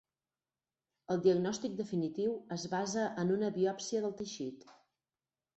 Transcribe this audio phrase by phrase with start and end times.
[1.15, 4.71] El diagnòstic definitiu es basa en una biòpsia del teixit.